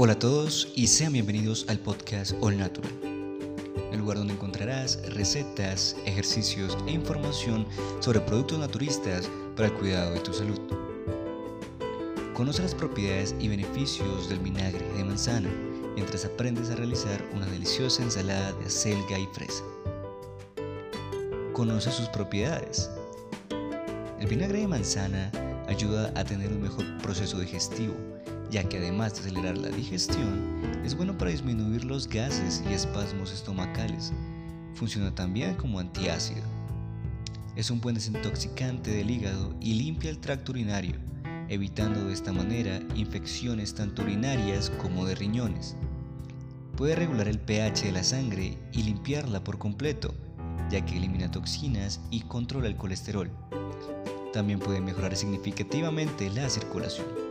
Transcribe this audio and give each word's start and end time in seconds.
Hola 0.00 0.12
a 0.12 0.18
todos 0.20 0.68
y 0.76 0.86
sean 0.86 1.12
bienvenidos 1.12 1.66
al 1.68 1.80
podcast 1.80 2.32
All 2.40 2.56
Natural, 2.56 2.92
el 3.90 3.98
lugar 3.98 4.16
donde 4.16 4.32
encontrarás 4.32 5.00
recetas, 5.12 5.96
ejercicios 6.06 6.78
e 6.86 6.92
información 6.92 7.66
sobre 7.98 8.20
productos 8.20 8.60
naturistas 8.60 9.28
para 9.56 9.66
el 9.66 9.74
cuidado 9.74 10.12
de 10.12 10.20
tu 10.20 10.32
salud. 10.32 10.60
Conoce 12.32 12.62
las 12.62 12.76
propiedades 12.76 13.34
y 13.40 13.48
beneficios 13.48 14.28
del 14.28 14.38
vinagre 14.38 14.86
de 14.92 15.02
manzana 15.02 15.50
mientras 15.96 16.24
aprendes 16.24 16.70
a 16.70 16.76
realizar 16.76 17.20
una 17.34 17.46
deliciosa 17.46 18.00
ensalada 18.04 18.52
de 18.52 18.66
acelga 18.66 19.18
y 19.18 19.26
fresa. 19.32 19.64
Conoce 21.52 21.90
sus 21.90 22.08
propiedades. 22.10 22.88
El 24.20 24.28
vinagre 24.28 24.60
de 24.60 24.68
manzana 24.68 25.32
ayuda 25.66 26.12
a 26.14 26.22
tener 26.22 26.52
un 26.52 26.62
mejor 26.62 26.86
proceso 26.98 27.40
digestivo, 27.40 27.96
ya 28.50 28.64
que 28.64 28.78
además 28.78 29.14
de 29.14 29.20
acelerar 29.20 29.58
la 29.58 29.68
digestión, 29.68 30.60
es 30.84 30.96
bueno 30.96 31.16
para 31.16 31.30
disminuir 31.30 31.84
los 31.84 32.08
gases 32.08 32.62
y 32.68 32.72
espasmos 32.72 33.32
estomacales. 33.32 34.12
Funciona 34.74 35.14
también 35.14 35.54
como 35.54 35.78
antiácido. 35.78 36.42
Es 37.56 37.70
un 37.70 37.80
buen 37.80 37.96
desintoxicante 37.96 38.90
del 38.90 39.10
hígado 39.10 39.54
y 39.60 39.74
limpia 39.74 40.10
el 40.10 40.18
tracto 40.18 40.52
urinario, 40.52 40.94
evitando 41.48 42.04
de 42.04 42.12
esta 42.12 42.32
manera 42.32 42.80
infecciones 42.94 43.74
tanto 43.74 44.02
urinarias 44.02 44.70
como 44.70 45.04
de 45.04 45.14
riñones. 45.14 45.76
Puede 46.76 46.94
regular 46.94 47.26
el 47.26 47.40
pH 47.40 47.86
de 47.86 47.92
la 47.92 48.04
sangre 48.04 48.56
y 48.72 48.84
limpiarla 48.84 49.42
por 49.42 49.58
completo, 49.58 50.14
ya 50.70 50.84
que 50.84 50.96
elimina 50.96 51.30
toxinas 51.30 52.00
y 52.10 52.20
controla 52.20 52.68
el 52.68 52.76
colesterol. 52.76 53.30
También 54.32 54.60
puede 54.60 54.80
mejorar 54.80 55.16
significativamente 55.16 56.30
la 56.30 56.48
circulación. 56.48 57.27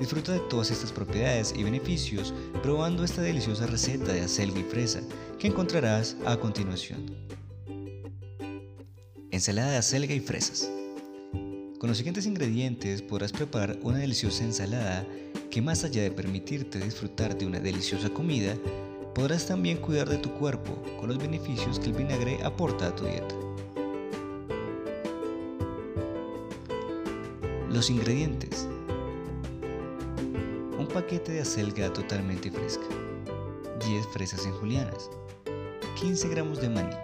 Disfruta 0.00 0.32
de 0.32 0.40
todas 0.40 0.70
estas 0.70 0.92
propiedades 0.92 1.54
y 1.54 1.62
beneficios 1.62 2.32
probando 2.62 3.04
esta 3.04 3.20
deliciosa 3.20 3.66
receta 3.66 4.14
de 4.14 4.22
acelga 4.22 4.58
y 4.58 4.62
fresa 4.62 5.02
que 5.38 5.46
encontrarás 5.46 6.16
a 6.24 6.38
continuación. 6.38 7.14
Ensalada 9.30 9.72
de 9.72 9.76
acelga 9.76 10.14
y 10.14 10.20
fresas. 10.20 10.70
Con 11.78 11.88
los 11.88 11.98
siguientes 11.98 12.24
ingredientes 12.24 13.02
podrás 13.02 13.30
preparar 13.32 13.78
una 13.82 13.98
deliciosa 13.98 14.42
ensalada 14.42 15.06
que 15.50 15.60
más 15.60 15.84
allá 15.84 16.02
de 16.02 16.10
permitirte 16.10 16.78
disfrutar 16.80 17.36
de 17.36 17.44
una 17.44 17.60
deliciosa 17.60 18.08
comida, 18.08 18.56
podrás 19.14 19.46
también 19.46 19.76
cuidar 19.76 20.08
de 20.08 20.16
tu 20.16 20.30
cuerpo 20.32 20.82
con 20.98 21.10
los 21.10 21.18
beneficios 21.18 21.78
que 21.78 21.86
el 21.86 21.92
vinagre 21.92 22.42
aporta 22.42 22.86
a 22.86 22.96
tu 22.96 23.04
dieta. 23.04 23.34
Los 27.68 27.90
ingredientes. 27.90 28.66
Paquete 30.92 31.30
de 31.30 31.40
acelga 31.40 31.92
totalmente 31.92 32.50
fresca, 32.50 32.84
10 33.86 34.06
fresas 34.08 34.44
en 34.44 34.52
julianas, 34.54 35.08
15 36.00 36.28
gramos 36.28 36.60
de 36.60 36.68
maní, 36.68 36.96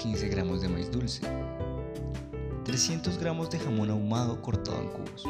15 0.00 0.28
gramos 0.28 0.62
de 0.62 0.68
maíz 0.68 0.88
dulce, 0.88 1.22
300 2.64 3.18
gramos 3.18 3.50
de 3.50 3.58
jamón 3.58 3.90
ahumado 3.90 4.40
cortado 4.40 4.80
en 4.80 4.88
cubos, 4.90 5.24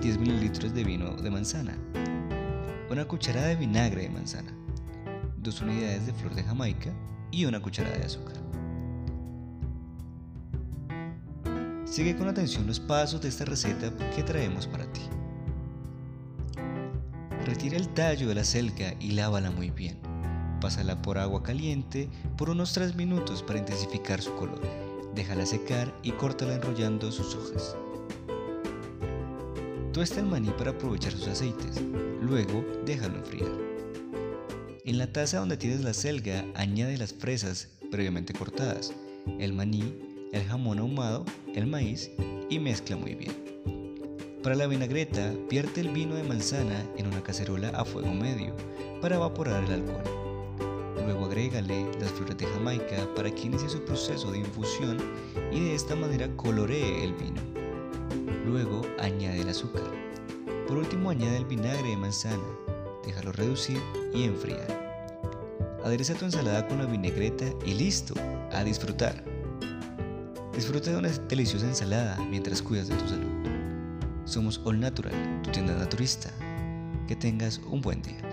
10 0.00 0.18
mililitros 0.18 0.72
de 0.72 0.84
vino 0.84 1.16
de 1.16 1.30
manzana, 1.30 1.76
una 2.88 3.04
cucharada 3.08 3.48
de 3.48 3.56
vinagre 3.56 4.02
de 4.02 4.10
manzana, 4.10 4.52
2 5.38 5.60
unidades 5.62 6.06
de 6.06 6.12
flor 6.12 6.34
de 6.36 6.44
jamaica 6.44 6.92
y 7.32 7.44
una 7.44 7.60
cucharada 7.60 7.98
de 7.98 8.04
azúcar. 8.04 8.36
Sigue 11.84 12.16
con 12.16 12.28
atención 12.28 12.68
los 12.68 12.78
pasos 12.78 13.20
de 13.20 13.28
esta 13.28 13.44
receta 13.44 13.92
que 14.14 14.22
traemos 14.22 14.68
para 14.68 14.84
ti. 14.92 15.02
Retira 17.46 17.78
el 17.78 17.88
tallo 17.94 18.28
de 18.28 18.34
la 18.34 18.44
selga 18.44 18.94
y 19.00 19.12
lávala 19.12 19.50
muy 19.50 19.70
bien. 19.70 19.96
Pásala 20.60 21.00
por 21.00 21.16
agua 21.16 21.42
caliente 21.42 22.10
por 22.36 22.50
unos 22.50 22.74
3 22.74 22.96
minutos 22.96 23.42
para 23.42 23.60
intensificar 23.60 24.20
su 24.20 24.34
color 24.34 24.60
déjala 25.16 25.46
secar 25.46 25.92
y 26.02 26.12
córtala 26.12 26.54
enrollando 26.54 27.10
sus 27.10 27.34
hojas. 27.34 27.74
Tuesta 29.92 30.20
el 30.20 30.26
maní 30.26 30.50
para 30.50 30.72
aprovechar 30.72 31.12
sus 31.12 31.26
aceites, 31.26 31.80
luego 32.20 32.64
déjalo 32.84 33.16
enfriar. 33.16 33.50
En 34.84 34.98
la 34.98 35.10
taza 35.10 35.38
donde 35.38 35.56
tienes 35.56 35.80
la 35.80 35.94
selga, 35.94 36.44
añade 36.54 36.98
las 36.98 37.14
fresas 37.14 37.70
previamente 37.90 38.34
cortadas, 38.34 38.92
el 39.40 39.54
maní, 39.54 39.94
el 40.32 40.44
jamón 40.44 40.78
ahumado, 40.78 41.24
el 41.54 41.66
maíz 41.66 42.10
y 42.50 42.58
mezcla 42.58 42.96
muy 42.96 43.14
bien. 43.14 43.32
Para 44.46 44.54
la 44.54 44.68
vinagreta, 44.68 45.34
vierte 45.50 45.80
el 45.80 45.88
vino 45.88 46.14
de 46.14 46.22
manzana 46.22 46.86
en 46.96 47.08
una 47.08 47.20
cacerola 47.20 47.70
a 47.70 47.84
fuego 47.84 48.12
medio 48.12 48.54
para 49.00 49.16
evaporar 49.16 49.64
el 49.64 49.72
alcohol. 49.72 50.04
Luego 51.04 51.24
agrégale 51.24 51.84
las 51.98 52.12
flores 52.12 52.38
de 52.38 52.46
Jamaica 52.46 53.12
para 53.16 53.28
que 53.28 53.48
inicie 53.48 53.68
su 53.68 53.84
proceso 53.84 54.30
de 54.30 54.38
infusión 54.38 54.98
y 55.50 55.58
de 55.58 55.74
esta 55.74 55.96
manera 55.96 56.28
coloree 56.36 57.02
el 57.02 57.12
vino. 57.14 57.42
Luego 58.46 58.82
añade 59.00 59.40
el 59.40 59.48
azúcar. 59.48 59.82
Por 60.68 60.78
último 60.78 61.10
añade 61.10 61.38
el 61.38 61.46
vinagre 61.46 61.88
de 61.88 61.96
manzana, 61.96 62.46
déjalo 63.04 63.32
reducir 63.32 63.80
y 64.14 64.22
enfriar. 64.22 65.18
Adereza 65.84 66.14
tu 66.14 66.24
ensalada 66.24 66.68
con 66.68 66.78
la 66.78 66.86
vinagreta 66.86 67.46
y 67.64 67.74
listo, 67.74 68.14
a 68.52 68.62
disfrutar. 68.62 69.24
Disfruta 70.54 70.92
de 70.92 70.98
una 70.98 71.08
deliciosa 71.08 71.66
ensalada 71.66 72.16
mientras 72.30 72.62
cuidas 72.62 72.86
de 72.86 72.94
tu 72.94 73.08
salud. 73.08 73.55
Somos 74.26 74.60
All 74.64 74.80
Natural, 74.80 75.40
tu 75.44 75.52
tienda 75.52 75.72
naturista. 75.76 76.30
Que 77.06 77.14
tengas 77.14 77.60
un 77.70 77.80
buen 77.80 78.02
día. 78.02 78.25